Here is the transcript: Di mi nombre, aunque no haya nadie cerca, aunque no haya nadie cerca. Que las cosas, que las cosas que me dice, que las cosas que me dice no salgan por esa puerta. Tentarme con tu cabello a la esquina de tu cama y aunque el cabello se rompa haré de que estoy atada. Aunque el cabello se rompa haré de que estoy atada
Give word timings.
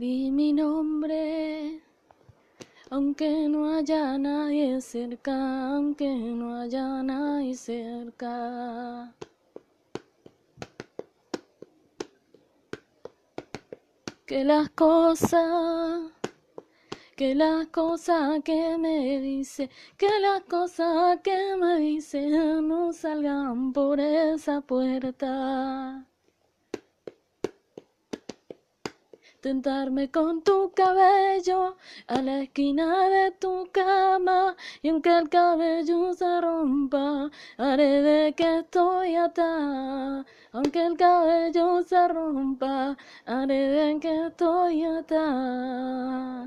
Di 0.00 0.30
mi 0.30 0.50
nombre, 0.54 1.82
aunque 2.88 3.50
no 3.50 3.68
haya 3.68 4.16
nadie 4.16 4.80
cerca, 4.80 5.74
aunque 5.74 6.08
no 6.08 6.56
haya 6.58 7.02
nadie 7.02 7.54
cerca. 7.54 9.14
Que 14.24 14.42
las 14.42 14.70
cosas, 14.70 16.10
que 17.14 17.34
las 17.34 17.66
cosas 17.66 18.40
que 18.42 18.78
me 18.78 19.20
dice, 19.20 19.68
que 19.98 20.08
las 20.18 20.40
cosas 20.44 21.18
que 21.22 21.56
me 21.60 21.76
dice 21.76 22.26
no 22.62 22.94
salgan 22.94 23.74
por 23.74 24.00
esa 24.00 24.62
puerta. 24.62 26.06
Tentarme 29.40 30.10
con 30.10 30.42
tu 30.42 30.70
cabello 30.72 31.76
a 32.06 32.22
la 32.22 32.42
esquina 32.42 33.08
de 33.08 33.30
tu 33.32 33.68
cama 33.72 34.54
y 34.82 34.88
aunque 34.90 35.16
el 35.16 35.28
cabello 35.28 36.12
se 36.14 36.40
rompa 36.40 37.30
haré 37.56 38.02
de 38.02 38.34
que 38.34 38.58
estoy 38.58 39.16
atada. 39.16 40.24
Aunque 40.52 40.84
el 40.84 40.96
cabello 40.96 41.82
se 41.82 42.08
rompa 42.08 42.96
haré 43.26 43.68
de 43.68 44.00
que 44.00 44.26
estoy 44.26 44.84
atada 44.84 46.39